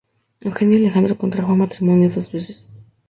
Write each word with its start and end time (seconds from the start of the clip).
Eugenio 0.43 0.79
Alejandro 0.79 1.15
contrajo 1.15 1.55
matrimonio 1.55 2.09
dos 2.09 2.31
veces. 2.31 2.67